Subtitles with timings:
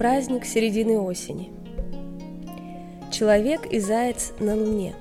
[0.00, 1.50] Праздник середины осени.
[3.10, 4.94] Человек и заяц на Луне.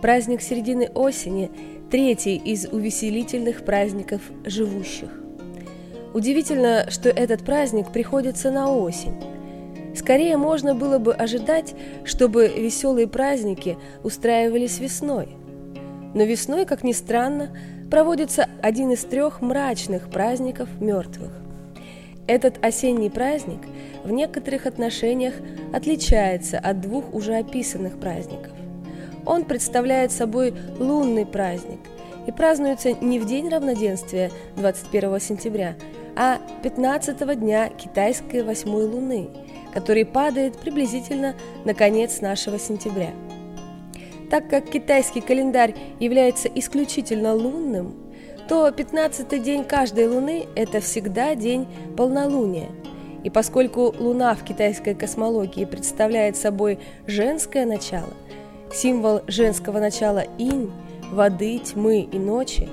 [0.00, 1.50] Праздник середины осени–
[1.90, 5.08] третий из увеселительных праздников живущих.
[6.14, 9.20] Удивительно, что этот праздник приходится на осень.
[9.96, 11.74] Скорее можно было бы ожидать,
[12.04, 15.30] чтобы веселые праздники устраивались весной.
[16.14, 17.50] Но весной, как ни странно,
[17.90, 21.39] проводится один из трех мрачных праздников мертвых.
[22.30, 23.58] Этот осенний праздник
[24.04, 25.34] в некоторых отношениях
[25.72, 28.52] отличается от двух уже описанных праздников.
[29.26, 31.80] Он представляет собой лунный праздник
[32.28, 35.74] и празднуется не в день равноденствия 21 сентября,
[36.14, 39.30] а 15 дня китайской восьмой луны,
[39.74, 43.10] который падает приблизительно на конец нашего сентября.
[44.30, 47.96] Так как китайский календарь является исключительно лунным,
[48.50, 52.66] то 15-й день каждой луны– это всегда день полнолуния.
[53.22, 58.12] И поскольку луна в китайской космологии представляет собой женское начало,
[58.74, 60.72] символ женского начала инь,
[61.12, 62.68] воды, тьмы и ночи,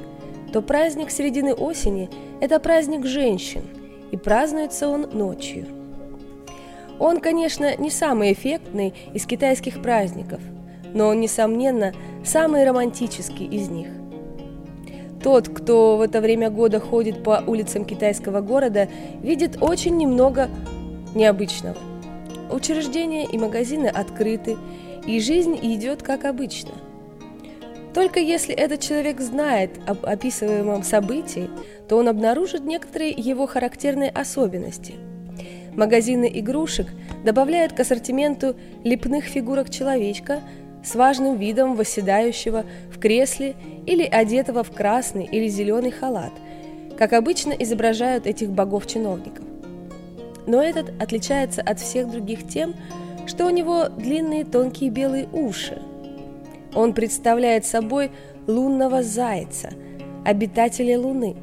[0.52, 2.10] то праздник середины осени–
[2.42, 3.62] это праздник женщин,
[4.10, 5.68] и празднуется он ночью.
[6.98, 10.40] Он, конечно, не самый эффектный из китайских праздников,
[10.96, 11.94] но он, несомненно,
[12.26, 13.90] самый романтический из них–
[15.22, 18.88] тот, кто в это время года ходит по улицам китайского города,
[19.22, 20.50] видит очень немного
[21.16, 21.78] необычного.
[22.52, 24.58] Учреждения и магазины открыты,
[25.06, 26.72] и жизнь идет как обычно.
[27.94, 31.50] Только если этот человек знает об описываемом событии,
[31.88, 34.96] то он обнаружит некоторые его характерные особенности.
[35.76, 36.88] Магазины игрушек
[37.24, 40.42] добавляют к ассортименту лепных фигурок человечка–
[40.88, 46.32] с важным видом восседающего в кресле или одетого в красный или зеленый халат,
[46.98, 49.44] как обычно изображают этих богов-чиновников.
[50.46, 52.74] Но этот отличается от всех других тем,
[53.26, 55.82] что у него длинные тонкие белые уши.
[56.74, 58.12] Он представляет собой
[58.48, 59.72] лунного зайца,
[60.24, 61.36] обитателя Луны.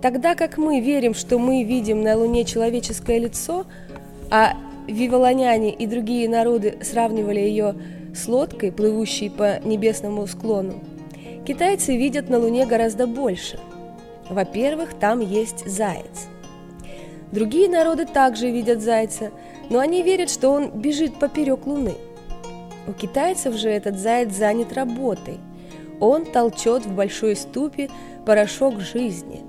[0.00, 3.66] Тогда как мы верим, что мы видим на Луне человеческое лицо,
[4.30, 7.74] а вивалоняне и другие народы сравнивали ее
[8.14, 10.80] с лодкой, плывущей по небесному склону,
[11.46, 13.58] китайцы видят на Луне гораздо больше.
[14.28, 16.28] Во-первых, там есть заяц.
[17.32, 19.30] Другие народы также видят зайца,
[19.70, 21.94] но они верят, что он бежит поперек Луны.
[22.86, 25.38] У китайцев же этот заяц занят работой.
[26.00, 27.88] Он толчет в большой ступе
[28.26, 29.40] порошок жизни.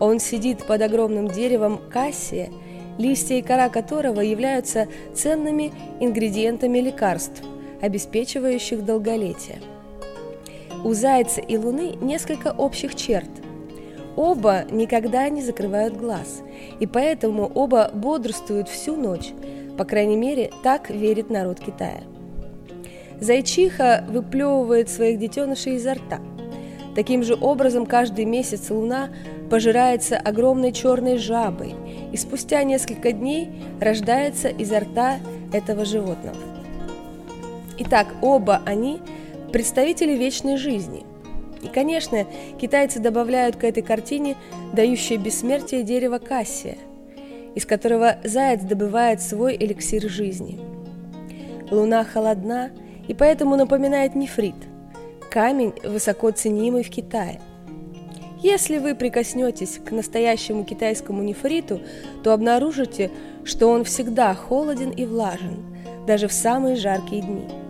[0.00, 2.50] Он сидит под огромным деревом кассия,
[2.96, 7.42] листья и кора которого являются ценными ингредиентами лекарств–
[7.84, 9.60] обеспечивающих долголетие.
[10.84, 13.28] У Зайца и Луны несколько общих черт.
[14.16, 16.42] Оба никогда не закрывают глаз,
[16.80, 19.32] и поэтому оба бодрствуют всю ночь,
[19.76, 22.04] по крайней мере, так верит народ Китая.
[23.20, 26.20] Зайчиха выплевывает своих детенышей изо рта.
[26.94, 29.10] Таким же образом каждый месяц Луна
[29.50, 31.74] пожирается огромной черной жабой,
[32.12, 33.50] и спустя несколько дней
[33.80, 35.18] рождается изо рта
[35.52, 36.53] этого животного.
[37.78, 39.00] Итак, оба они
[39.52, 41.04] представители вечной жизни.
[41.62, 42.26] И, конечно,
[42.60, 44.36] китайцы добавляют к этой картине
[44.72, 46.76] дающее бессмертие дерево кассия,
[47.54, 50.58] из которого заяц добывает свой эликсир жизни.
[51.70, 52.70] Луна холодна
[53.08, 54.54] и поэтому напоминает нефрит,
[55.30, 57.40] камень, высоко ценимый в Китае.
[58.42, 61.80] Если вы прикоснетесь к настоящему китайскому нефриту,
[62.22, 63.10] то обнаружите,
[63.42, 65.64] что он всегда холоден и влажен,
[66.06, 67.63] даже в самые жаркие дни.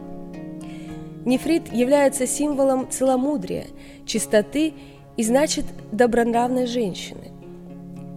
[1.24, 3.66] Нефрит является символом целомудрия,
[4.04, 4.74] чистоты
[5.16, 7.30] и значит добронравной женщины.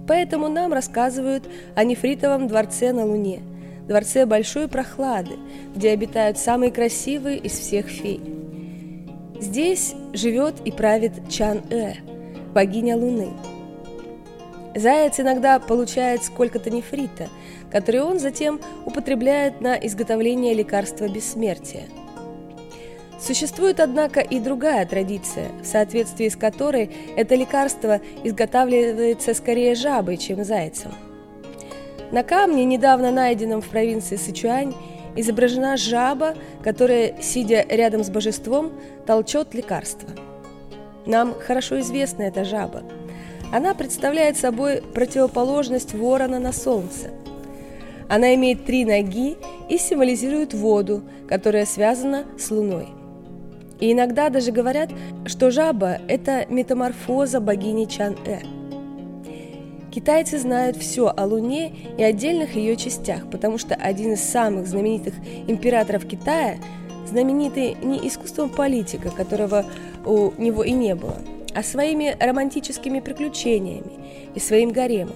[0.08, 1.44] Поэтому нам рассказывают
[1.76, 3.42] о нефритовом дворце на Луне,
[3.88, 5.38] дворце большой прохлады,
[5.76, 8.20] где обитают самые красивые из всех фей.
[9.40, 11.96] Здесь живет и правит Чан-Э,
[12.54, 13.30] богиня Луны.
[14.76, 17.30] Заяц иногда получает сколько-то нефрита,
[17.72, 21.84] который он затем употребляет на изготовление лекарства бессмертия–
[23.20, 30.44] Существует, однако, и другая традиция, в соответствии с которой это лекарство изготавливается скорее жабой, чем
[30.44, 30.92] зайцем.
[32.12, 34.74] На камне, недавно найденном в провинции Сычуань,
[35.16, 38.72] изображена жаба, которая, сидя рядом с божеством,
[39.06, 40.10] толчет лекарство.
[41.06, 42.84] Нам хорошо известна эта жаба.
[43.52, 47.10] Она представляет собой противоположность ворона на солнце.
[48.10, 49.38] Она имеет три ноги
[49.70, 52.97] и символизирует воду, которая связана с луной.
[53.80, 54.90] И иногда даже говорят,
[55.26, 58.40] что жаба– это метаморфоза богини Чан-Э.
[59.92, 65.16] Китайцы знают все о Луне и отдельных ее частях, потому что один из самых знаменитых
[65.48, 66.58] императоров Китая
[67.08, 69.66] знаменитый не искусством политика, которого
[70.06, 71.18] у него и не было,
[71.56, 73.92] а своими романтическими приключениями
[74.36, 75.16] и своим гаремом.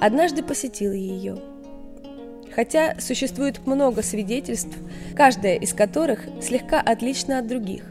[0.00, 1.38] Однажды посетил ее.
[2.54, 4.76] Хотя существует много свидетельств,
[5.16, 7.84] каждое из которых слегка отлично от других.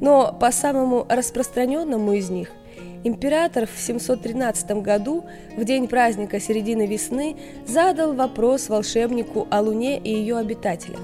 [0.00, 2.50] Но по самому распространенному из них
[3.04, 5.24] император в 713 году,
[5.56, 7.36] в день праздника середины весны,
[7.66, 11.00] задал вопрос волшебнику о Луне и ее обитателях.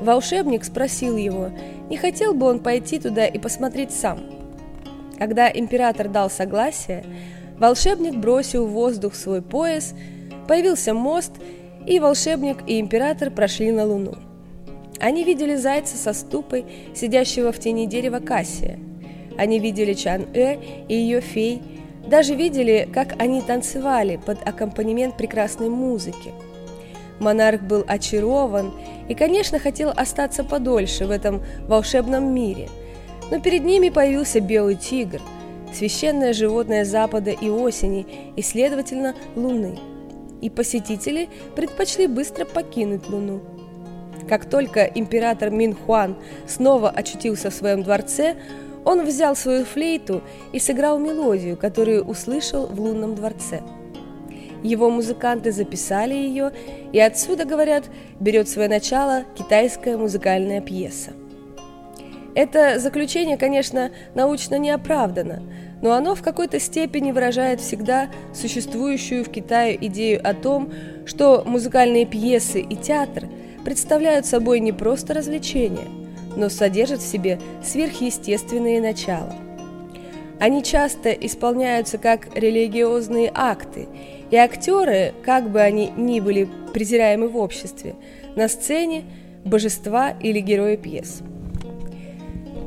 [0.00, 1.50] Волшебник спросил его,
[1.90, 4.20] не хотел бы он пойти туда и посмотреть сам.
[5.18, 7.04] Когда император дал согласие,
[7.58, 9.94] волшебник бросил в воздух свой пояс,
[10.46, 11.32] появился мост,
[11.86, 14.14] и волшебник и император прошли на Луну.
[14.98, 18.78] Они видели зайца со ступой, сидящего в тени дерева Кассия.
[19.36, 20.56] Они видели Чан-Э
[20.88, 21.62] и ее фей,
[22.06, 26.32] даже видели, как они танцевали под аккомпанемент прекрасной музыки.
[27.18, 28.72] Монарх был очарован
[29.08, 32.68] и, конечно, хотел остаться подольше в этом волшебном мире,
[33.30, 35.20] но перед ними появился белый тигр,
[35.74, 38.06] священное животное Запада и осени,
[38.36, 39.78] и, следовательно, Луны.
[40.40, 43.40] И посетители предпочли быстро покинуть Луну.
[44.28, 46.16] Как только император Минхуан
[46.46, 48.36] снова очутился в своем дворце,
[48.84, 50.22] он взял свою флейту
[50.52, 53.62] и сыграл мелодию, которую услышал в лунном дворце.
[54.62, 56.52] Его музыканты записали ее,
[56.92, 57.84] и отсюда, говорят,
[58.20, 61.12] берет свое начало китайская музыкальная пьеса.
[62.34, 65.42] Это заключение, конечно, научно не оправдано,
[65.82, 70.72] но оно в какой-то степени выражает всегда существующую в Китае идею о том,
[71.04, 73.24] что музыкальные пьесы и театр–
[73.66, 75.88] представляют собой не просто развлечения,
[76.36, 79.34] но содержат в себе сверхъестественные начала.
[80.38, 83.88] Они часто исполняются как религиозные акты,
[84.30, 87.96] и актеры, как бы они ни были презираемы в обществе,
[88.36, 89.02] на сцене–
[89.44, 91.22] божества или герои пьес.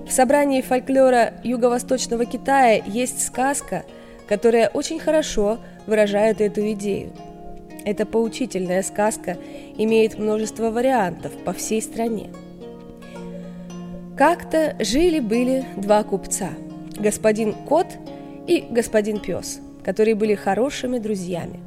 [0.09, 3.85] В собрании фольклора Юго-Восточного Китая есть сказка,
[4.27, 7.13] которая очень хорошо выражает эту идею–
[7.85, 9.37] эта поучительная сказка
[9.77, 12.29] имеет множество вариантов по всей стране.
[14.17, 16.49] Как-то жили-были два купца,
[16.97, 17.87] господин Кот
[18.47, 21.61] и господин Пес, которые были хорошими друзьями.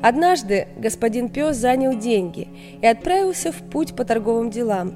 [0.00, 2.48] Однажды господин Пес занял деньги
[2.80, 4.94] и отправился в путь по торговым делам,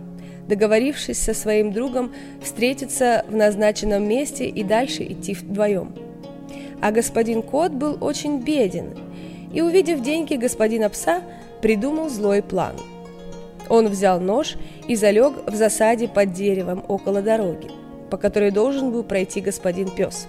[0.49, 2.13] договорившись со своим другом
[2.43, 5.95] встретиться в назначенном месте и дальше идти вдвоем.
[6.81, 8.97] А господин Кот был очень беден
[9.53, 11.23] и, увидев деньги господина пса,
[11.63, 12.75] придумал злой план.
[13.69, 14.57] Он взял нож
[14.89, 17.71] и залег в засаде под деревом около дороги,
[18.11, 20.27] по которой должен был пройти господин пес.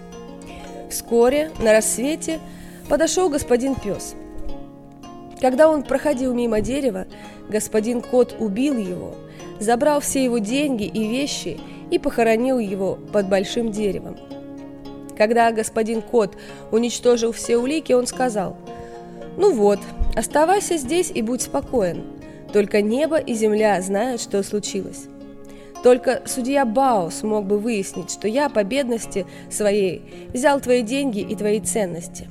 [0.90, 2.40] Вскоре, на рассвете,
[2.88, 4.16] подошел господин пес.
[5.42, 7.06] Когда он проходил мимо дерева,
[7.50, 9.16] господин кот убил его,
[9.60, 11.60] забрал все его деньги и вещи
[11.92, 14.18] и похоронил его под большим деревом.
[15.18, 16.36] Когда господин кот
[16.72, 18.58] уничтожил все улики, он сказал–
[19.38, 19.80] ну вот,
[20.16, 22.04] оставайся здесь и будь спокоен.
[22.54, 25.08] Только небо и земля знают, что случилось.
[25.84, 31.36] Только судья Бао смог бы выяснить, что я по бедности своей взял твои деньги и
[31.36, 32.28] твои ценности.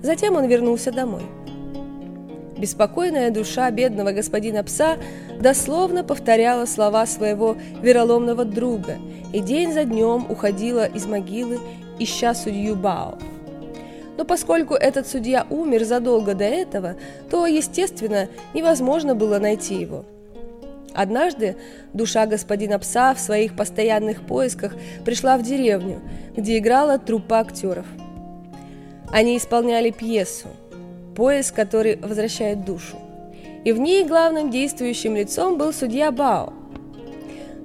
[0.00, 1.22] Затем он вернулся домой.
[2.58, 4.96] Беспокойная душа бедного господина пса
[5.38, 8.96] дословно повторяла слова своего вероломного друга
[9.32, 11.58] и день за днем уходила из могилы,
[11.98, 13.18] ища судью Бао.
[14.16, 16.96] Но поскольку этот судья умер задолго до этого,
[17.30, 20.06] то, естественно, невозможно было найти его.
[20.94, 21.56] Однажды
[21.92, 26.00] душа господина пса в своих постоянных поисках пришла в деревню,
[26.34, 27.84] где играла труппа актеров.
[29.12, 30.48] Они исполняли пьесу
[31.16, 32.98] «Поиск, который возвращает душу».
[33.64, 36.52] И в ней главным действующим лицом был судья Бао.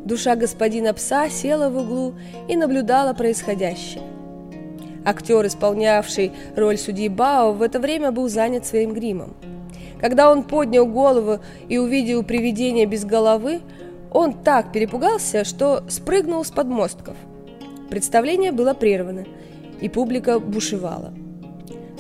[0.04, 2.16] Душа господина пса села в углу
[2.48, 4.02] и наблюдала происходящее.
[5.06, 9.36] Актер, исполнявший роль судьи Бао, в это время был занят своим гримом.
[10.00, 11.40] Когда он поднял голову
[11.70, 13.62] и увидел привидение без головы,
[14.12, 17.16] он так перепугался, что спрыгнул с подмостков.
[17.90, 19.26] Представление было прервано,
[19.80, 21.14] и публика бушевала.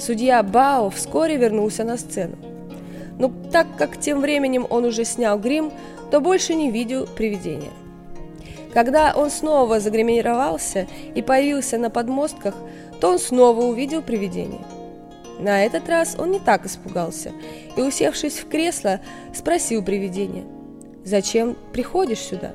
[0.01, 2.35] Судья Бао вскоре вернулся на сцену.
[3.19, 5.71] Но так как тем временем он уже снял грим,
[6.09, 7.69] то больше не видел привидения.
[8.73, 12.55] Когда он снова загримировался и появился на подмостках,
[12.99, 14.61] то он снова увидел привидение.
[15.39, 17.31] На этот раз он не так испугался
[17.77, 19.01] и, усевшись в кресло,
[19.35, 20.45] спросил привидение,
[21.05, 22.53] «Зачем приходишь сюда?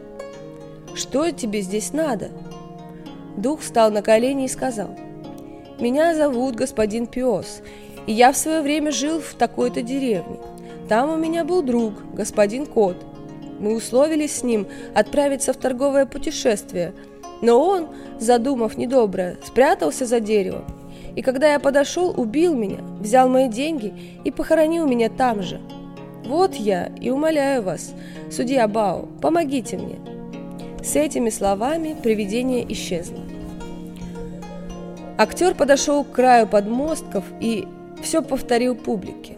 [0.97, 2.31] Что тебе здесь надо?»
[3.37, 4.97] Дух встал на колени и сказал,
[5.79, 7.61] Меня зовут господин Пес,
[8.07, 10.39] и я в свое время жил в такой-то деревне.
[10.89, 12.97] Там у меня был друг, господин Кот.
[13.59, 16.95] Мы условились с ним отправиться в торговое путешествие,
[17.43, 20.65] но он, задумав недоброе, спрятался за деревом.
[21.15, 23.93] И когда я подошел, убил меня, взял мои деньги
[24.25, 25.61] и похоронил меня там же.
[26.25, 27.93] Вот я и умоляю вас,
[28.31, 29.97] судья Бао, помогите мне.
[30.83, 33.19] С этими словами привидение исчезло.
[35.19, 37.67] Актер подошел к краю подмостков и
[38.03, 39.37] все повторил публике.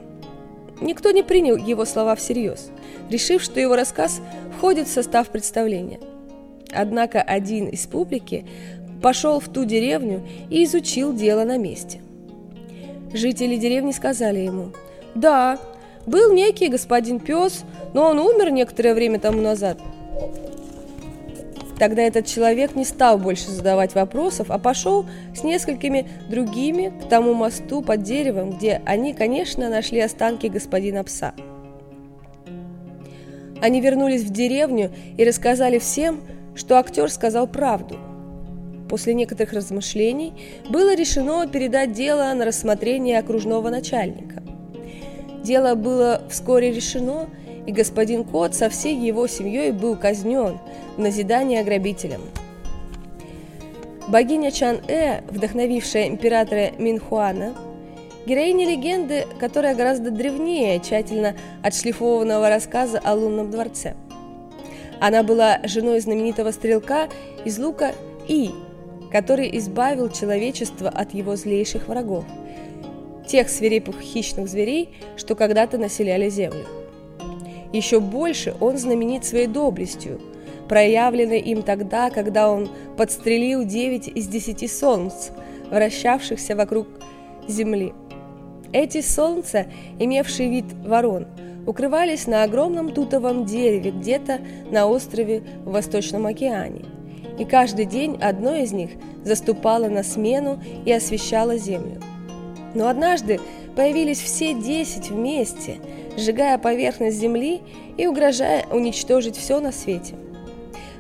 [0.81, 2.71] Никто не принял его слова всерьез,
[3.11, 4.21] решив, что его рассказ
[4.57, 6.01] входит в состав представления.
[6.73, 8.45] Однако один из публики
[9.03, 12.01] пошел в ту деревню и изучил дело на месте.
[13.13, 14.73] Жители деревни сказали ему,
[15.15, 15.59] «Да,
[16.07, 19.79] был некий господин пес, но он умер некоторое время тому назад.
[21.79, 27.35] Тогда этот человек не стал больше задавать вопросов, а пошел с несколькими другими к тому
[27.35, 31.35] мосту под деревом, где они, конечно, нашли останки господина пса.
[33.61, 36.21] Они вернулись в деревню и рассказали всем,
[36.55, 37.97] что актер сказал правду.
[38.89, 40.33] После некоторых размышлений
[40.69, 44.43] было решено передать дело на рассмотрение окружного начальника.
[45.45, 47.29] Дело было вскоре решено,
[47.69, 50.59] и господин Кот со всей его семьей был казнен
[50.97, 52.23] в назидание грабителям.
[54.09, 57.55] Богиня Чан-э, вдохновившая императора Минхуана,
[58.25, 63.97] героиня легенды, которая гораздо древнее тщательно отшлифованного рассказа о лунном дворце.
[64.99, 67.09] Она была женой знаменитого стрелка
[67.45, 67.93] из лука
[68.29, 68.51] И,
[69.13, 72.25] который избавил человечество от его злейших врагов,
[73.27, 76.78] тех свирепых хищных зверей, что когда-то населяли землю.
[77.73, 80.21] Еще больше он знаменит своей доблестью,
[80.69, 85.31] проявленной им тогда, когда он подстрелил девять из десяти солнц,
[85.71, 86.89] вращавшихся вокруг
[87.47, 87.93] Земли.
[88.73, 89.67] Эти солнца,
[89.99, 91.27] имевшие вид ворон,
[91.67, 96.85] укрывались на огромном тутовом дереве где-то на острове в Восточном океане.
[97.39, 98.91] И каждый день одно из них
[99.25, 102.01] заступало на смену и освещало землю.
[102.75, 103.41] Но однажды
[103.77, 105.77] появились все десять вместе,
[106.17, 107.61] сжигая поверхность земли
[107.97, 110.15] и угрожая уничтожить все на свете.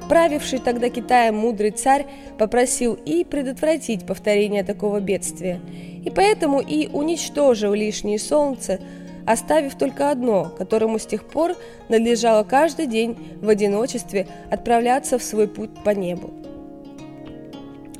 [0.08, 2.06] Правивший тогда Китаем мудрый царь
[2.38, 5.60] попросил и предотвратить повторение такого бедствия,
[6.02, 8.80] и поэтому и уничтожил лишнее солнце,
[9.26, 11.56] оставив только одно, которому с тех пор
[11.90, 16.30] надлежало каждый день в одиночестве отправляться в свой путь по небу.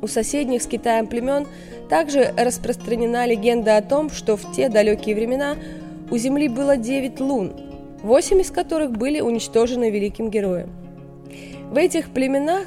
[0.01, 1.47] У соседних с Китаем племен
[1.89, 5.57] также распространена легенда о том, что в те далекие времена
[6.11, 7.53] у Земли было девять лун,
[8.03, 10.71] восемь из которых были уничтожены великим героем.
[11.71, 12.67] В этих племенах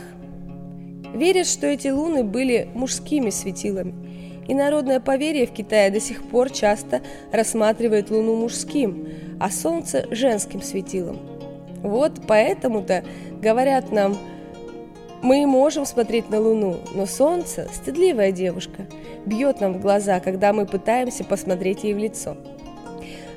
[1.14, 3.94] верят, что эти луны были мужскими светилами,
[4.48, 9.08] и народное поверье в Китае до сих пор часто рассматривает Луну мужским,
[9.40, 11.18] а Солнце– женским светилом.
[11.82, 13.04] Вот поэтому-то
[13.42, 14.18] говорят нам–
[15.22, 18.88] мы можем смотреть на Луну, но Солнце, стыдливая девушка,
[19.26, 22.38] бьет нам в глаза, когда мы пытаемся посмотреть ей в лицо.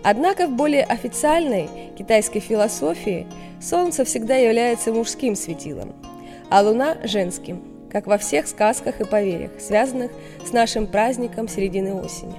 [0.03, 3.27] Однако в более официальной китайской философии
[3.61, 5.95] Солнце всегда является мужским светилом,
[6.51, 10.11] а Луна– женским, как во всех сказках и поверьях, связанных
[10.47, 12.35] с нашим праздником середины осени.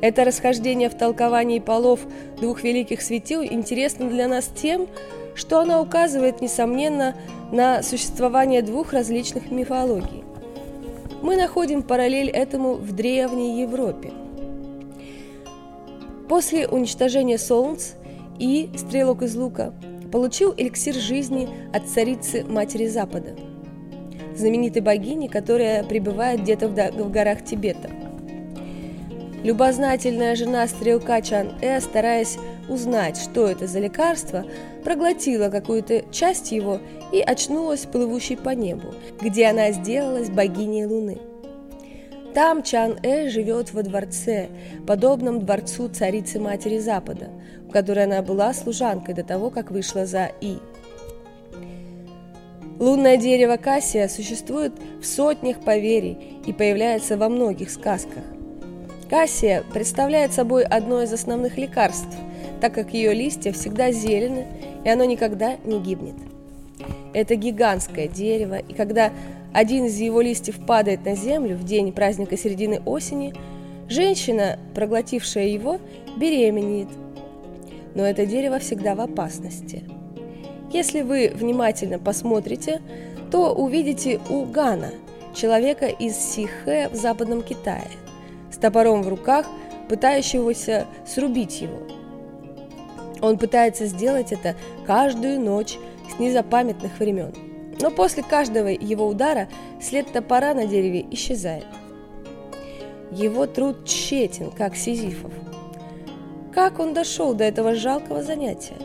[0.00, 2.00] Это расхождение в толковании полов
[2.38, 4.88] двух великих светил интересно для нас тем,
[5.36, 7.14] что она указывает, несомненно,
[7.52, 10.24] на существование двух различных мифологий.
[11.22, 14.12] Мы находим параллель этому в Древней Европе.
[16.28, 17.92] После уничтожения Солнц
[18.38, 19.72] и стрелок из лука
[20.10, 23.36] получил эликсир жизни от царицы Матери Запада,
[24.34, 27.90] знаменитой богини, которая пребывает где-то в горах Тибета.
[29.44, 34.44] Любознательная жена стрелка Чан-э, стараясь узнать, что это за лекарство,
[34.84, 36.80] проглотила какую-то часть его
[37.12, 41.18] и очнулась плывущей по небу, где она сделалась богиней Луны.
[42.34, 44.48] Там Чан-э живет во дворце,
[44.86, 47.30] подобном дворцу царицы-матери Запада,
[47.66, 50.58] в которой она была служанкой до того, как вышла за И.
[52.78, 58.22] Лунное дерево Кассия существует в сотнях поверий и появляется во многих сказках.
[59.08, 62.14] Кассия представляет собой одно из основных лекарств–
[62.60, 64.46] так как ее листья всегда зелены,
[64.84, 66.14] и оно никогда не гибнет.
[67.12, 69.10] Это гигантское дерево, и когда
[69.52, 73.32] один из его листьев падает на землю в день праздника середины осени,
[73.88, 75.78] женщина, проглотившая его,
[76.16, 76.88] беременеет.
[77.94, 79.84] Но это дерево всегда в опасности.
[80.72, 82.82] Если вы внимательно посмотрите,
[83.30, 84.90] то увидите у Гана,
[85.34, 87.88] человека из Сихэ в Западном Китае,
[88.52, 89.46] с топором в руках,
[89.88, 91.78] пытающегося срубить его.
[93.26, 94.54] Он пытается сделать это
[94.86, 95.78] каждую ночь
[96.14, 97.34] с незапамятных времен.
[97.80, 99.48] Но после каждого его удара
[99.82, 101.66] след топора на дереве исчезает.
[103.10, 105.32] Его труд тщетен, как Сизифов.
[106.54, 108.76] Как он дошел до этого жалкого занятия?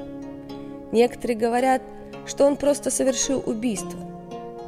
[0.91, 1.83] Некоторые говорят,
[2.25, 3.99] что он просто совершил убийство.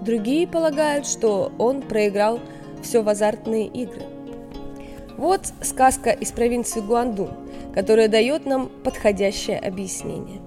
[0.01, 2.39] Другие полагают, что он проиграл
[2.83, 4.03] все в азартные игры.
[5.17, 7.42] Вот сказка из провинции Гуандун,
[7.73, 10.39] которая дает нам подходящее объяснение.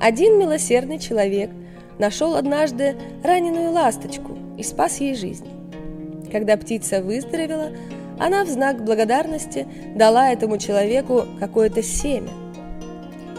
[0.00, 1.50] Один милосердный человек
[1.98, 5.46] нашел однажды раненую ласточку и спас ей жизнь.
[6.30, 7.70] Когда птица выздоровела,
[8.18, 12.30] она в знак благодарности дала этому человеку какое-то семя.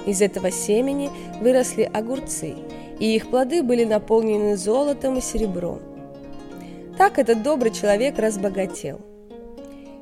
[0.05, 1.09] Из этого семени
[1.41, 2.55] выросли огурцы,
[2.99, 5.79] и их плоды были наполнены золотом и серебром.
[6.97, 9.01] Так этот добрый человек разбогател.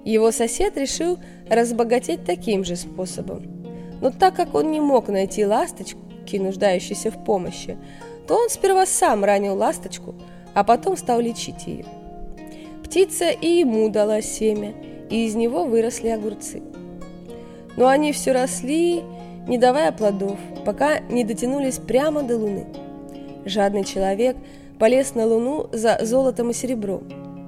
[0.04, 1.20] Его сосед решил
[1.52, 3.44] разбогатеть таким же способом.
[4.00, 7.78] Но так как он не мог найти ласточки, нуждающейся в помощи,
[8.26, 10.16] то он сперва сам ранил ласточку,
[10.54, 11.86] а потом стал лечить ее.
[12.84, 14.74] Птица и ему дала семя,
[15.10, 16.64] и из него выросли огурцы.
[17.76, 19.04] Но они все росли,
[19.46, 22.68] не давая плодов, пока не дотянулись прямо до луны.
[23.44, 24.38] Жадный человек
[24.80, 27.04] полез на луну за золотом и серебром,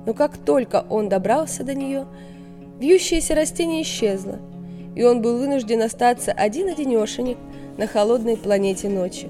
[0.06, 2.06] но как только он добрался до нее,
[2.80, 4.40] вьющееся растение исчезло,
[4.96, 7.38] и он был вынужден остаться один-одинешенек
[7.78, 9.30] на холодной планете ночи.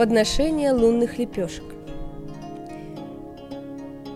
[0.00, 1.64] Подношение лунных лепешек.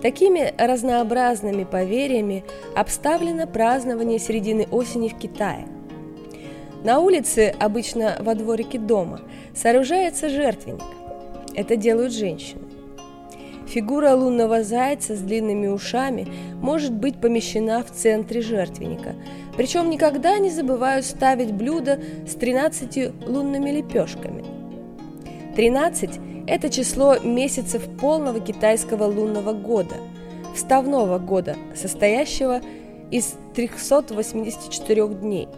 [0.00, 2.42] Такими разнообразными поверьями
[2.74, 5.66] обставлено празднование середины осени в Китае.
[6.84, 9.20] На улице, обычно во дворике дома,
[9.54, 10.80] сооружается жертвенник.
[11.54, 12.62] Это делают женщины.
[13.66, 16.26] Фигура лунного зайца с длинными ушами
[16.62, 19.16] может быть помещена в центре жертвенника.
[19.54, 24.46] Причем никогда не забывают ставить блюдо с 13 лунными лепешками–
[25.54, 26.10] 13–
[26.48, 29.94] это число месяцев полного китайского лунного года,
[30.54, 32.60] вставного года, состоящего
[33.12, 35.48] из 384 дней.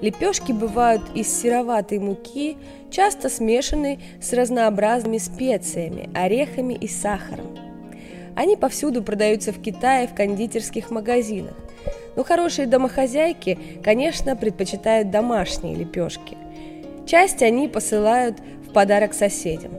[0.00, 2.56] Лепешки бывают из сероватой муки,
[2.90, 7.58] часто смешанной с разнообразными специями, орехами и сахаром.
[8.34, 11.54] Они повсюду продаются в Китае в кондитерских магазинах.
[12.16, 16.36] Но хорошие домохозяйки, конечно, предпочитают домашние лепешки.
[17.06, 18.36] Часть они посылают
[18.72, 19.72] подарок соседям.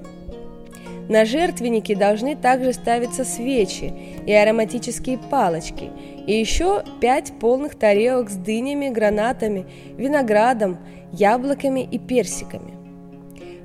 [1.10, 3.94] На жертвеннике должны также ставиться свечи
[4.26, 5.90] и ароматические палочки,
[6.26, 9.66] и еще пять полных тарелок с дынями, гранатами,
[9.98, 10.78] виноградом,
[11.14, 12.74] яблоками и персиками.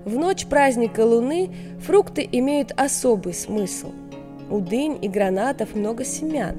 [0.04, 3.92] В ночь праздника Луны фрукты имеют особый смысл.
[4.50, 6.56] У дынь и гранатов много семян,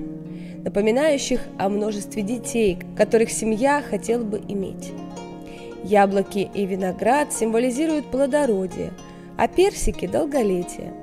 [0.63, 4.91] напоминающих о множестве детей, которых семья хотела бы иметь.
[5.83, 8.93] Яблоки и виноград символизируют плодородие,
[9.37, 10.93] а персики– долголетие.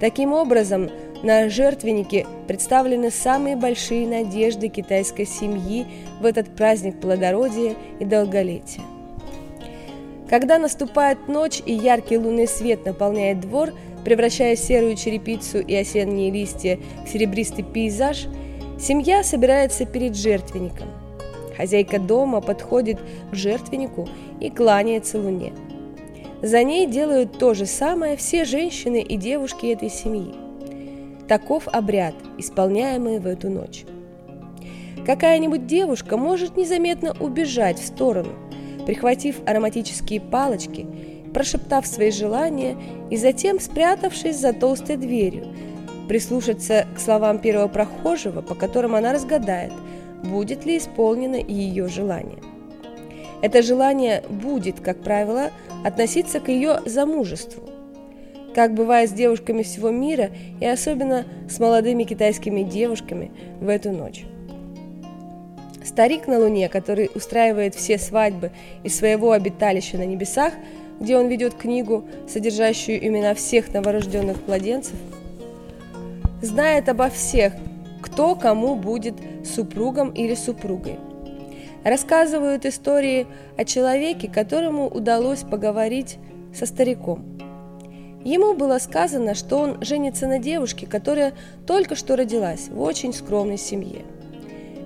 [0.00, 0.90] Таким образом,
[1.22, 5.86] на жертвеннике представлены самые большие надежды китайской семьи
[6.20, 8.82] в этот праздник плодородия и долголетия.
[10.28, 13.72] Когда наступает ночь и яркий лунный свет наполняет двор,
[14.04, 18.26] превращая серую черепицу и осенние листья в серебристый пейзаж,
[18.78, 20.88] семья собирается перед жертвенником–
[21.58, 23.00] Хозяйка дома подходит
[23.32, 24.08] к жертвеннику
[24.40, 25.52] и кланяется луне.
[26.40, 30.32] За ней делают то же самое все женщины и девушки этой семьи.
[31.26, 33.84] Таков обряд, исполняемый в эту ночь.
[35.04, 38.30] Какая-нибудь девушка может незаметно убежать в сторону,
[38.86, 40.86] прихватив ароматические палочки,
[41.34, 42.76] прошептав свои желания
[43.10, 45.48] и затем, спрятавшись за толстой дверью,
[46.08, 49.72] прислушаться к словам первого прохожего, по которым она разгадает–
[50.22, 52.38] будет ли исполнено ее желание.
[53.40, 55.50] Это желание будет, как правило,
[55.84, 57.62] относиться к ее замужеству.
[58.54, 64.24] Как бывает с девушками всего мира и особенно с молодыми китайскими девушками в эту ночь.
[65.84, 68.50] Старик на Луне, который устраивает все свадьбы
[68.82, 70.52] из своего обиталища на небесах,
[71.00, 74.94] где он ведет книгу, содержащую имена всех новорожденных младенцев,
[76.42, 77.52] знает обо всех,
[78.18, 80.98] кто кому будет супругом или супругой.
[81.84, 86.18] Рассказывают истории о человеке, которому удалось поговорить
[86.52, 87.38] со стариком.
[88.24, 91.32] Ему было сказано, что он женится на девушке, которая
[91.64, 94.02] только что родилась в очень скромной семье.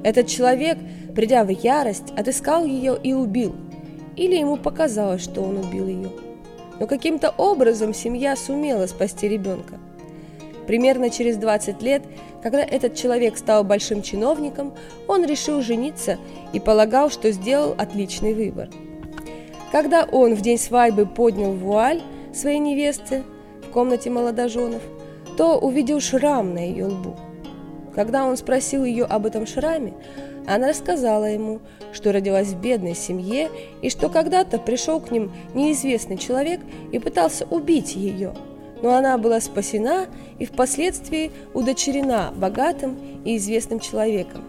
[0.04, 0.76] Этот человек,
[1.14, 3.56] придя в ярость, отыскал ее и убил.
[4.14, 6.10] Или ему показалось, что он убил ее.
[6.78, 9.78] Но каким-то образом семья сумела спасти ребенка.
[10.66, 12.02] Примерно через 20 лет,
[12.42, 14.74] когда этот человек стал большим чиновником,
[15.06, 16.18] он решил жениться
[16.52, 18.68] и полагал, что сделал отличный выбор.
[19.70, 22.02] Когда он в день свадьбы поднял вуаль
[22.34, 23.22] своей невесты
[23.66, 24.82] в комнате молодоженов,
[25.36, 27.16] то увидел шрам на ее лбу.
[27.94, 29.94] Когда он спросил ее об этом шраме,
[30.46, 31.60] она рассказала ему,
[31.92, 33.50] что родилась в бедной семье
[33.80, 38.34] и что когда-то пришел к ним неизвестный человек и пытался убить ее.
[38.82, 40.06] Но она была спасена
[40.38, 44.42] и впоследствии удочерена богатым и известным человеком.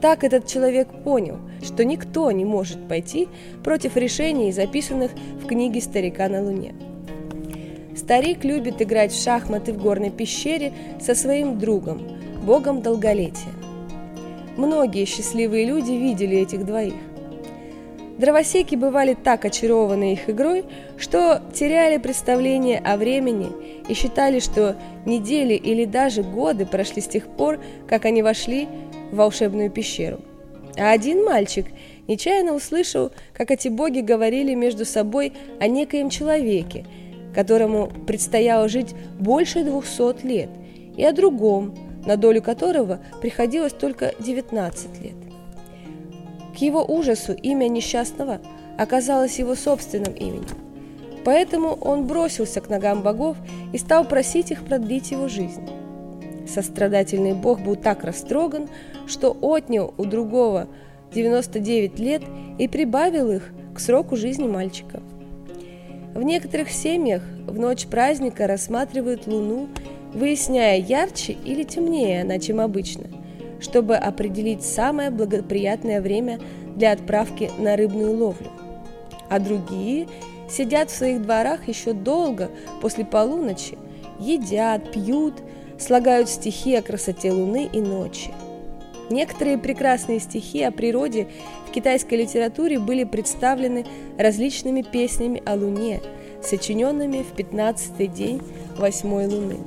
[0.00, 3.28] Так этот человек понял, что никто не может пойти
[3.62, 6.74] против решений, записанных в книге «Старика на Луне».
[7.96, 12.02] Старик любит играть в шахматы в горной пещере со своим другом,
[12.44, 13.52] богом долголетия.
[14.56, 16.94] Многие счастливые люди видели этих двоих.
[18.18, 20.64] Дровосеки бывали так очарованы их игрой,
[20.96, 23.52] что теряли представление о времени
[23.88, 28.68] и считали, что недели или даже годы прошли с тех пор, как они вошли
[29.12, 30.20] в волшебную пещеру.
[30.78, 31.66] А один мальчик
[32.08, 36.86] нечаянно услышал, как эти боги говорили между собой о некоем человеке,
[37.34, 40.48] которому предстояло жить больше двухсот лет,
[40.96, 41.74] и о другом,
[42.06, 45.25] на долю которого приходилось только 19 лет.
[46.56, 48.40] К его ужасу имя несчастного
[48.78, 50.46] оказалось его собственным именем.
[51.22, 53.36] Поэтому он бросился к ногам богов
[53.74, 55.68] и стал просить их продлить его жизнь.
[56.48, 58.68] Сострадательный бог был так растроган,
[59.06, 60.68] что отнял у другого
[61.12, 62.22] 99 лет
[62.58, 65.02] и прибавил их к сроку жизни мальчика.
[66.14, 69.68] В некоторых семьях в ночь праздника рассматривают луну
[70.14, 73.08] выясняя, ярче или темнее она, чем обычно,
[73.60, 76.38] чтобы определить самое благоприятное время
[76.74, 78.50] для отправки на рыбную ловлю.
[79.28, 80.08] А другие
[80.48, 83.76] сидят в своих дворах еще долго после полуночи,
[84.20, 85.34] едят, пьют,
[85.78, 88.30] слагают стихи о красоте луны и ночи.
[89.10, 91.28] Некоторые прекрасные стихи о природе
[91.68, 93.86] в китайской литературе были представлены
[94.18, 96.00] различными песнями о Луне,
[96.42, 98.42] сочиненными в 15-й день
[98.76, 99.58] восьмой Луны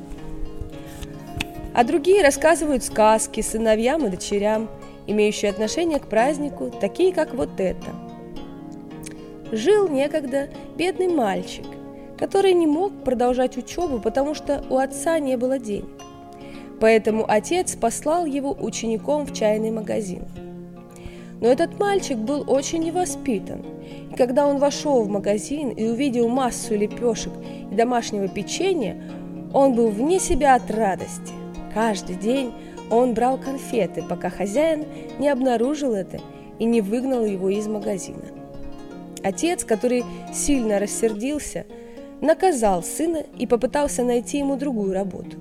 [1.73, 4.69] а другие рассказывают сказки сыновьям и дочерям,
[5.07, 7.87] имеющие отношение к празднику, такие как вот это.
[9.51, 11.65] Жил некогда бедный мальчик,
[12.17, 15.89] который не мог продолжать учебу, потому что у отца не было денег.
[16.79, 20.23] Поэтому отец послал его учеником в чайный магазин.
[21.41, 23.63] Но этот мальчик был очень невоспитан,
[24.11, 27.33] и когда он вошел в магазин и увидел массу лепешек
[27.71, 29.01] и домашнего печенья,
[29.53, 31.33] он был вне себя от радости.
[31.79, 32.53] Каждый день
[32.91, 34.83] он брал конфеты, пока хозяин
[35.17, 36.19] не обнаружил это
[36.59, 38.25] и не выгнал его из магазина.
[39.23, 41.65] Отец, который сильно рассердился,
[42.19, 45.37] наказал сына и попытался найти ему другую работу.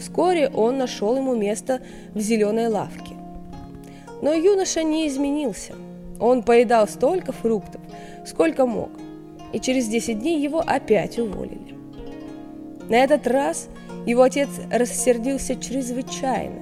[0.00, 1.82] Вскоре он нашел ему место
[2.14, 3.12] в зеленой лавке.
[4.22, 5.74] Но юноша не изменился.
[6.20, 7.82] Он поедал столько фруктов,
[8.26, 8.88] сколько мог,
[9.52, 11.74] и через 10 дней его опять уволили.
[12.88, 13.68] На этот раз–
[14.06, 16.60] его отец рассердился чрезвычайно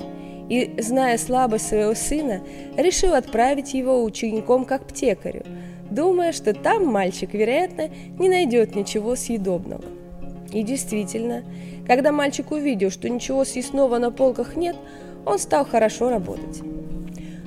[0.48, 2.40] и, зная слабость своего сына,
[2.76, 5.44] решил отправить его учеником к аптекарю,
[5.90, 9.84] думая, что там мальчик, вероятно, не найдет ничего съедобного.
[10.52, 11.42] И действительно,
[11.86, 14.76] когда мальчик увидел, что ничего съестного на полках нет,
[15.24, 16.60] он стал хорошо работать.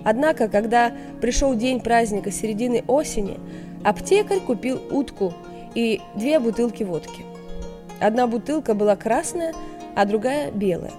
[0.04, 3.40] Однако, когда пришел день праздника середины осени,
[3.84, 5.34] аптекарь купил утку
[5.74, 7.24] и две бутылки водки.
[8.00, 9.54] Одна бутылка была красная,
[9.96, 10.92] а другая белая.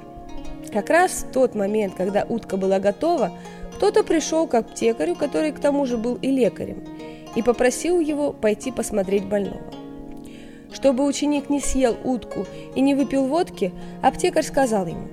[0.73, 3.33] Как раз в тот момент, когда утка была готова,
[3.77, 6.83] кто-то пришел к аптекарю, который к тому же был и лекарем,
[7.35, 9.61] и попросил его пойти посмотреть больного.
[10.73, 15.09] Чтобы ученик не съел утку и не выпил водки, аптекарь сказал ему,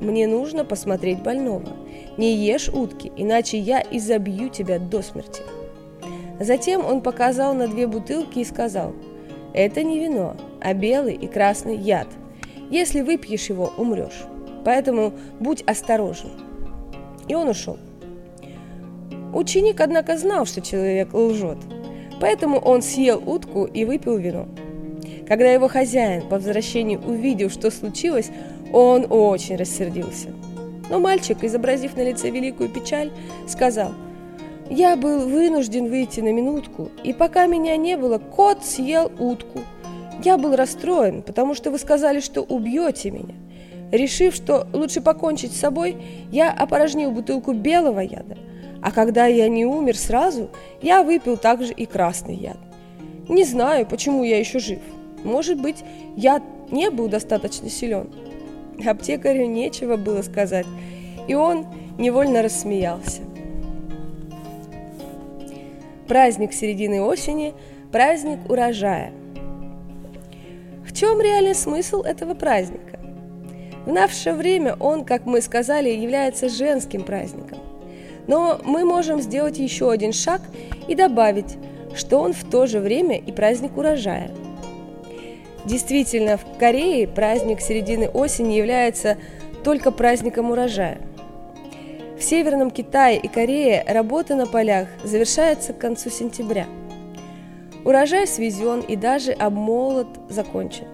[0.00, 1.68] «Мне нужно посмотреть больного.
[2.16, 5.42] Не ешь утки, иначе я изобью тебя до смерти».
[6.38, 8.92] Затем он показал на две бутылки и сказал,
[9.54, 12.08] «Это не вино, а белый и красный яд–
[12.70, 14.24] если выпьешь его, умрешь.
[14.64, 16.30] Поэтому будь осторожен.
[17.28, 17.78] И он ушел.
[19.32, 21.58] Ученик, однако, знал, что человек лжет.
[22.20, 24.48] Поэтому он съел утку и выпил вино.
[25.28, 28.30] Когда его хозяин по возвращении увидел, что случилось,
[28.72, 30.28] он очень рассердился.
[30.88, 33.12] Но мальчик, изобразив на лице великую печаль,
[33.48, 33.92] сказал,
[34.70, 39.60] «Я был вынужден выйти на минутку, и пока меня не было, кот съел утку.
[40.24, 43.34] Я был расстроен, потому что вы сказали, что убьете меня.
[43.92, 45.96] Решив, что лучше покончить с собой,
[46.32, 48.36] я опорожнил бутылку белого яда,
[48.82, 50.50] а когда я не умер сразу,
[50.82, 52.58] я выпил также и красный яд.
[53.28, 54.80] Не знаю, почему я еще жив.
[55.24, 55.84] Может быть,
[56.16, 58.10] яд не был достаточно силен.
[58.84, 60.66] Аптекарю нечего было сказать,
[61.28, 61.66] и он
[61.98, 63.22] невольно рассмеялся.
[66.08, 67.54] Праздник середины осени–
[67.92, 69.12] праздник урожая.
[70.86, 72.98] В чем реальный смысл этого праздника?
[73.84, 77.58] В наше время он, как мы сказали, является женским праздником.
[78.26, 80.40] Но мы можем сделать еще один шаг
[80.88, 81.56] и добавить,
[81.94, 84.30] что он в то же время и праздник урожая–
[85.66, 89.18] Действительно, в Корее праздник середины осени является
[89.64, 90.98] только праздником урожая.
[92.16, 96.66] В Северном Китае и Корее работа на полях завершается к концу сентября.
[97.86, 100.84] Урожай свезен и даже обмолот закончен.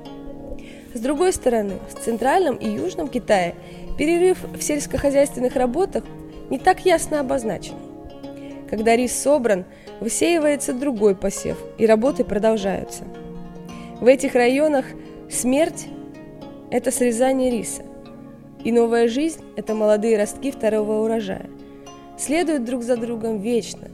[0.94, 3.56] С другой стороны, в Центральном и Южном Китае
[3.98, 6.04] перерыв в сельскохозяйственных работах
[6.50, 7.74] не так ясно обозначен.
[8.70, 9.64] Когда рис собран,
[9.98, 13.04] высеивается другой посев, и работы продолжаются–
[14.02, 14.86] в этих районах
[15.30, 15.86] смерть–
[16.72, 17.82] это срезание риса,
[18.64, 21.48] и новая жизнь– это молодые ростки второго урожая.
[22.18, 23.86] Следуют друг за другом вечно,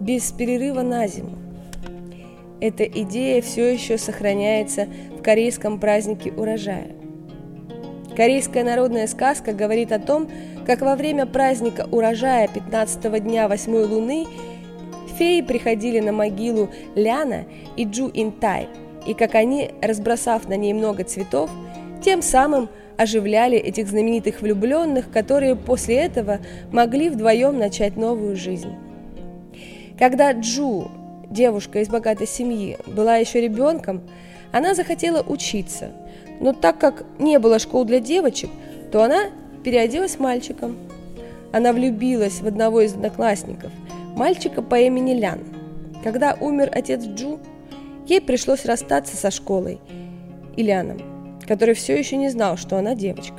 [0.00, 1.41] без перерыва на зиму.
[2.62, 4.86] Эта идея все еще сохраняется
[5.18, 6.92] в корейском празднике урожая.
[8.16, 10.30] Корейская народная сказка говорит о том,
[10.64, 14.26] как во время праздника урожая 15 дня восьмой луны
[15.18, 17.44] феи приходили на могилу Ляна
[17.76, 18.68] и Джу Интай–
[19.06, 21.50] и как они, разбросав на ней много цветов,
[22.02, 26.38] тем самым оживляли этих знаменитых влюбленных, которые после этого
[26.70, 28.72] могли вдвоем начать новую жизнь.
[29.98, 30.90] Когда Джу,
[31.32, 34.02] девушка из богатой семьи, была еще ребенком,
[34.52, 35.90] она захотела учиться,
[36.40, 38.50] но так как не было школ для девочек,
[38.90, 39.30] то она
[39.64, 40.76] переоделась мальчиком.
[41.52, 43.70] Она влюбилась в одного из одноклассников,
[44.16, 45.40] мальчика по имени Лян.
[46.02, 47.38] Когда умер отец Джу,
[48.06, 49.80] Ей пришлось расстаться со школой
[50.56, 50.98] Ильяном,
[51.46, 53.36] который все еще не знал, что она девочка.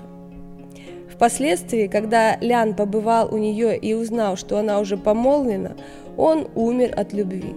[1.13, 5.73] Впоследствии, когда Лян побывал у нее и узнал, что она уже помолвлена,
[6.17, 7.53] он умер от любви.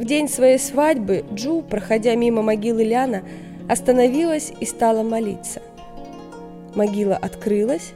[0.00, 3.22] В день своей свадьбы Джу, проходя мимо могилы Ляна,
[3.68, 5.60] остановилась и стала молиться.
[6.74, 7.92] Могила открылась,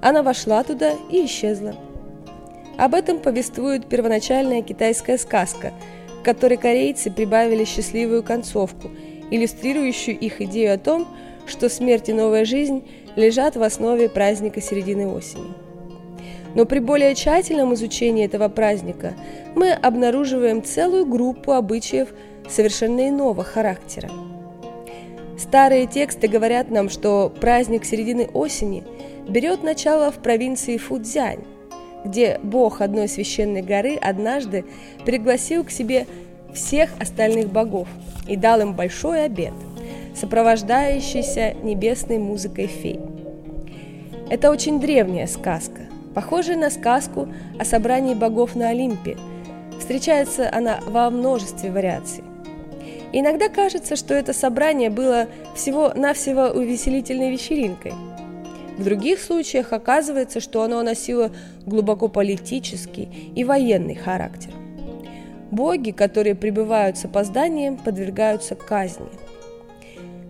[0.00, 1.74] она вошла туда и исчезла.
[2.78, 5.72] Об этом повествует первоначальная китайская сказка–
[6.18, 8.90] к которой корейцы прибавили счастливую концовку,
[9.30, 11.06] иллюстрирующую их идею о том,
[11.46, 12.84] что смерть и новая жизнь
[13.16, 15.54] лежат в основе праздника середины осени.
[16.58, 19.14] Но при более тщательном изучении этого праздника
[19.54, 22.08] мы обнаруживаем целую группу обычаев
[22.48, 24.10] совершенно иного характера.
[25.38, 28.82] Старые тексты говорят нам, что праздник середины осени
[29.28, 31.44] берет начало в провинции Фудзянь,
[32.04, 34.64] где бог одной священной горы однажды
[35.04, 36.08] пригласил к себе
[36.52, 37.86] всех остальных богов
[38.26, 39.54] и дал им большой обед,
[40.16, 42.98] сопровождающийся небесной музыкой фей.
[44.28, 45.87] Это очень древняя сказка,
[46.18, 47.28] похожая на сказку
[47.60, 49.16] о собрании богов на Олимпе.
[49.78, 52.24] Встречается она во множестве вариаций.
[53.12, 57.92] иногда кажется, что это собрание было всего-навсего увеселительной вечеринкой–
[58.78, 61.32] в других случаях оказывается, что оно носило
[61.66, 64.52] глубоко политический и военный характер.
[65.50, 69.08] Боги, которые пребывают с опозданием, подвергаются казни.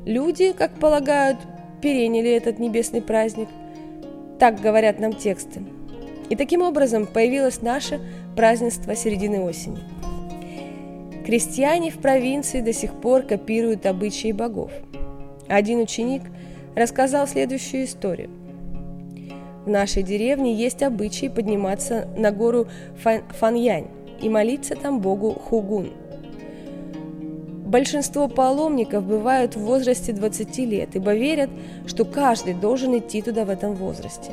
[0.07, 1.37] Люди, как полагают,
[1.83, 3.49] переняли этот небесный праздник.
[4.39, 5.63] Так говорят нам тексты.
[6.29, 8.01] И таким образом появилось наше
[8.37, 9.79] празднество середины осени.
[11.25, 14.71] Крестьяне в провинции до сих пор копируют обычаи богов.
[15.49, 16.23] Один ученик
[16.75, 18.31] рассказал следующую историю.
[19.67, 22.67] В нашей деревне есть обычай подниматься на гору
[23.39, 23.89] Фаньянь
[24.23, 25.91] и молиться там богу Хугун.
[27.67, 31.51] Большинство паломников бывают в возрасте 20 лет, ибо верят,
[31.87, 34.31] что каждый должен идти туда в этом возрасте.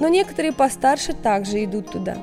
[0.00, 2.16] Но некоторые постарше также идут туда.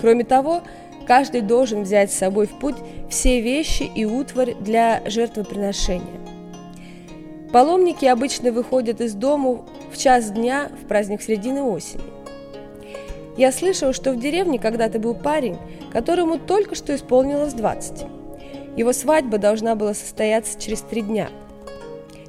[0.00, 0.62] Кроме того,
[1.06, 2.76] каждый должен взять с собой в путь
[3.10, 6.20] все вещи и утварь для жертвоприношения.
[7.52, 12.02] Паломники обычно выходят из дому в час дня в праздник середины осени.
[13.38, 15.56] Я слышал, что в деревне когда-то был парень,
[15.92, 18.04] которому только что исполнилось 20.
[18.76, 21.30] Его свадьба должна была состояться через три дня.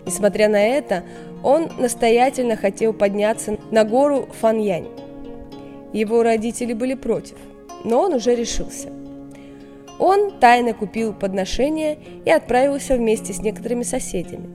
[0.05, 1.03] Несмотря на это,
[1.43, 4.87] Он настоятельно хотел подняться на гору Фаньянь.
[5.93, 7.37] Его родители были против,
[7.83, 8.89] но он уже решился.
[9.97, 14.49] Он тайно купил подношение и отправился вместе с некоторыми соседями.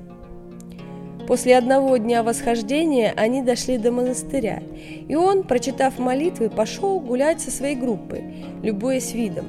[1.26, 4.62] После одного дня восхождения они дошли до монастыря,
[5.08, 8.24] и он, прочитав молитвы, пошел гулять со своей группой,
[8.62, 9.46] любуясь видом.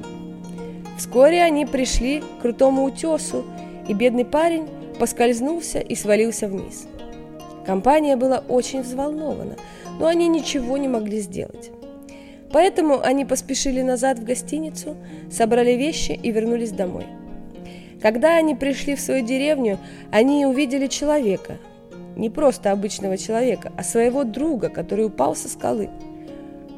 [0.96, 3.44] Вскоре они пришли к крутому утесу,
[3.88, 4.66] и бедный парень
[4.98, 6.88] поскользнулся и свалился вниз.
[7.66, 9.56] Компания была очень взволнована,
[9.98, 11.70] но они ничего не могли сделать.
[12.52, 14.96] Поэтому они поспешили назад в гостиницу,
[15.32, 17.06] собрали вещи и вернулись домой.
[18.00, 19.78] Когда они пришли в свою деревню,
[20.12, 21.58] они увидели человека,
[22.14, 25.90] не просто обычного человека, а своего друга, который упал со скалы.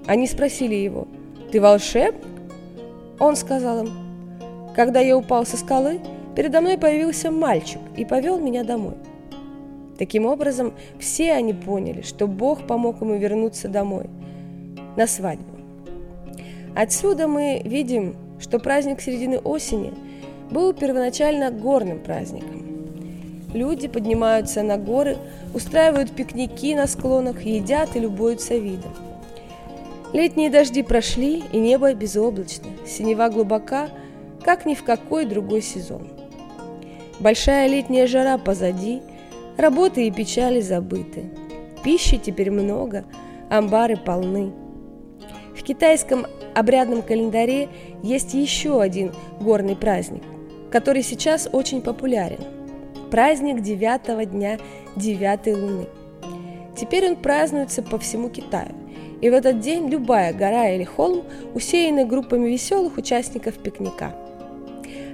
[0.07, 1.07] Они спросили его,
[1.53, 2.25] «Ты волшебник?»
[3.21, 3.93] Он сказал им,
[4.75, 6.01] «Когда я упал со скалы,
[6.35, 8.95] передо мной появился мальчик и повел меня домой».
[9.99, 14.07] Таким образом, все они поняли, что Бог помог ему вернуться домой,
[14.97, 15.59] на свадьбу.
[16.77, 19.93] Отсюда мы видим, что праздник середины осени
[20.53, 22.65] был первоначально горным праздником.
[23.53, 25.17] Люди поднимаются на горы,
[25.53, 28.93] устраивают пикники на склонах, едят и любуются видом.
[30.13, 33.89] Летние дожди прошли, и небо безоблачно, синева глубока,
[34.45, 36.07] как ни в какой другой сезон.
[37.19, 39.03] Большая летняя жара позади–
[39.59, 41.25] Работы и печали забыты.
[41.83, 43.05] Пищи теперь много,
[43.51, 44.53] амбары полны.
[45.57, 47.69] В китайском обрядном календаре
[48.05, 50.23] есть еще один горный праздник,
[50.71, 52.39] который сейчас очень популярен.
[53.11, 54.61] Праздник девятого дня
[54.95, 55.87] девятой луны.
[56.77, 58.77] Теперь он празднуется по всему Китаю.
[59.21, 64.15] И в этот день любая гора или холм усеяны группами веселых участников пикника.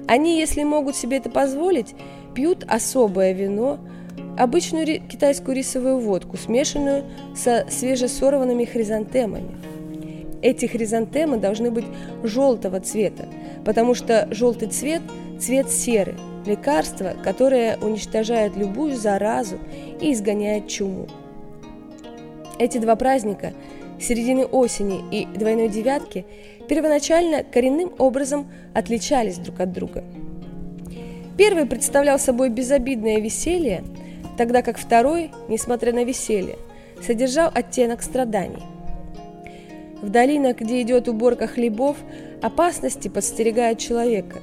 [0.07, 1.95] Они, если могут себе это позволить,
[2.35, 3.79] пьют особое вино–
[4.39, 7.05] обычную ри- китайскую рисовую водку, смешанную
[7.37, 9.51] со свежесорванными хризантемами.
[10.43, 11.87] Эти хризантемы должны быть
[12.23, 13.27] желтого цвета,
[13.65, 15.03] потому что желтый цвет–
[15.41, 16.15] цвет серы,
[16.47, 19.57] лекарство, которое уничтожает любую заразу
[20.01, 21.09] и изгоняет чуму.
[22.59, 23.53] Эти два праздника–
[24.01, 26.27] середины осени и двойной девятки–
[26.69, 30.05] первоначально коренным образом отличались друг от друга.
[31.37, 33.83] Первый представлял собой безобидное веселье–
[34.37, 36.57] тогда как второй, несмотря на веселье,
[37.03, 38.63] содержал оттенок страданий.
[40.01, 41.97] В долинах, где идет уборка хлебов,
[42.43, 44.39] опасности подстерегают человека,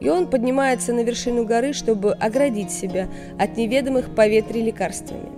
[0.00, 5.30] и он поднимается на вершину горы, чтобы оградить себя от неведомых поветрий лекарствами.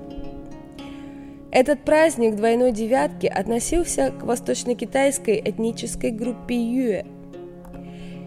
[1.50, 7.04] Этот праздник двойной девятки относился к восточно-китайской этнической группе Юэ.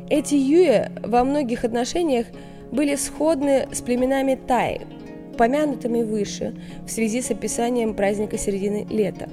[0.09, 2.25] Эти Юэ во многих отношениях
[2.71, 4.81] были сходны с племенами Тай,
[5.41, 6.53] упомянутыми выше
[6.85, 9.27] в связи с описанием праздника середины лета.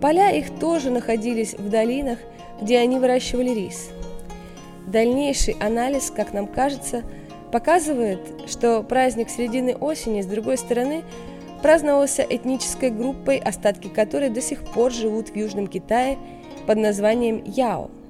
[0.00, 2.20] Поля их тоже находились в долинах,
[2.62, 3.90] где они выращивали рис.
[4.86, 7.02] Дальнейший анализ, как нам кажется,
[7.50, 11.02] показывает, что праздник середины осени, с другой стороны,
[11.60, 16.18] праздновался этнической группой, остатки которой до сих пор живут в Южном Китае
[16.68, 17.90] под названием Яо–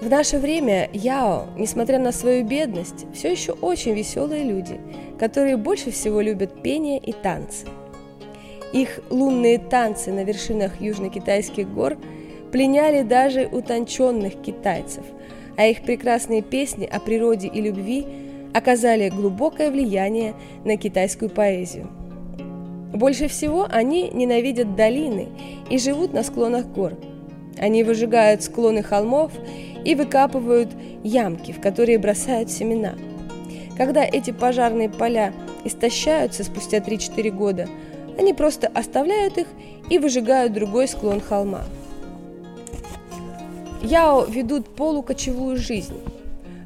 [0.00, 4.80] в наше время Яо, несмотря на свою бедность, все еще очень веселые люди,
[5.18, 7.66] которые больше всего любят пение и танцы.
[8.72, 11.96] Их лунные танцы на вершинах южно-китайских гор
[12.52, 15.04] пленяли даже утонченных китайцев,
[15.56, 18.06] а их прекрасные песни о природе и любви
[18.54, 21.88] оказали глубокое влияние на китайскую поэзию.
[22.92, 25.28] Больше всего они ненавидят долины
[25.70, 26.94] и живут на склонах гор.
[27.58, 29.32] Они выжигают склоны холмов
[29.84, 30.70] и выкапывают
[31.02, 32.94] ямки, в которые бросают семена.
[33.78, 35.32] Когда эти пожарные поля
[35.64, 37.68] истощаются спустя 3-4 года,
[38.18, 39.46] они просто оставляют их
[39.88, 41.62] и выжигают другой склон холма.
[43.80, 46.00] Яо ведут полукочевую жизнь.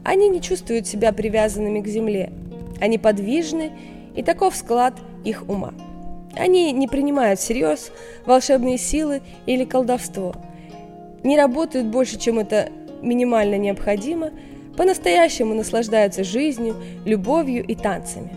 [0.03, 2.33] Они не чувствуют себя привязанными к земле.
[2.81, 3.72] Они подвижны,
[4.16, 5.74] и таков склад их ума.
[6.34, 7.93] Они не принимают всерьез
[8.24, 10.34] волшебные силы или колдовство.
[11.22, 12.70] Не работают больше, чем это
[13.03, 14.30] минимально необходимо,
[14.77, 18.31] по-настоящему наслаждаются жизнью, любовью и танцами.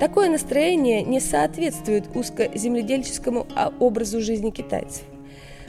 [0.00, 5.04] Такое настроение не соответствует узкоземледельческому а, образу жизни китайцев.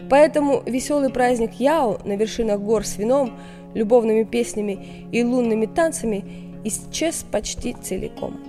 [0.10, 3.38] Поэтому веселый праздник Яо на вершинах гор с вином,
[3.74, 6.26] любовными песнями и лунными танцами
[6.64, 8.40] исчез почти целиком.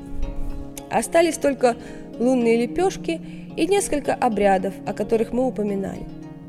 [0.90, 1.76] Остались только
[2.18, 3.20] лунные лепешки
[3.56, 6.02] и несколько обрядов, о которых мы упоминали.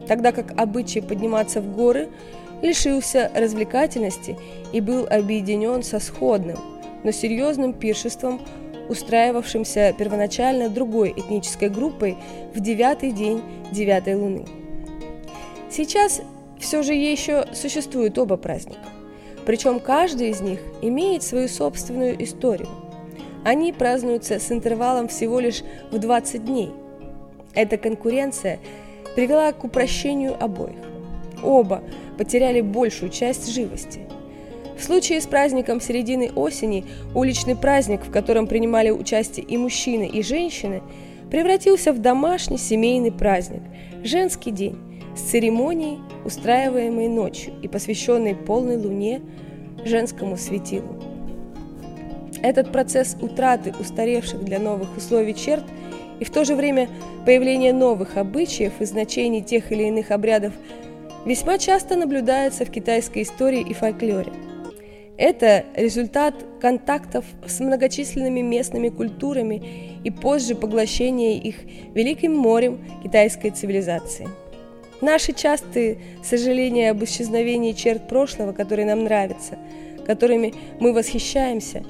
[0.07, 2.09] Тогда как обычай подниматься в горы
[2.65, 4.37] лишился развлекательности
[4.73, 6.57] и был объединен со сходным,
[7.03, 8.41] но серьезным пиршеством
[8.89, 12.17] устраивавшимся первоначально другой этнической группой
[12.53, 13.41] в девятый день
[13.71, 14.45] девятой луны.
[15.69, 16.21] Сейчас
[16.59, 18.79] все же еще существуют оба праздника.
[19.45, 22.69] Причем каждый из них имеет свою собственную историю.
[23.43, 26.71] Они празднуются с интервалом всего лишь в 20 дней.
[27.53, 28.59] Эта конкуренция
[29.15, 30.79] привела к упрощению обоих.
[31.43, 31.83] Оба
[32.17, 34.01] потеряли большую часть живости.
[34.77, 40.21] В случае с праздником середины осени уличный праздник, в котором принимали участие и мужчины, и
[40.21, 40.81] женщины,
[41.31, 43.61] превратился в домашний семейный праздник–
[44.03, 44.77] женский день,
[45.15, 49.21] с церемонией, устраиваемой ночью и посвященной полной луне
[49.85, 51.01] женскому светилу.
[52.41, 55.63] Этот процесс утраты устаревших для новых условий черт
[56.19, 56.89] и в то же время
[57.25, 60.53] появление новых обычаев и значений тех или иных обрядов
[61.25, 64.31] весьма часто наблюдается в китайской истории и фольклоре.
[65.17, 71.55] Это результат контактов с многочисленными местными культурами и позже поглощения их
[71.93, 74.27] Великим морем китайской цивилизации.
[75.01, 79.57] Наши частые сожаления об исчезновении черт прошлого, которые нам нравятся,
[80.05, 81.83] которыми мы восхищаемся,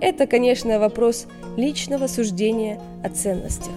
[0.00, 1.26] это, конечно, вопрос
[1.56, 3.72] личного суждения о ценностях.